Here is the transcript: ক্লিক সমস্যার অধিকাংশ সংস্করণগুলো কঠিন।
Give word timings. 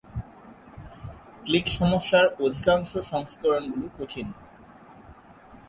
ক্লিক 1.43 1.65
সমস্যার 1.69 2.25
অধিকাংশ 2.39 2.91
সংস্করণগুলো 3.11 3.87
কঠিন। 3.97 4.27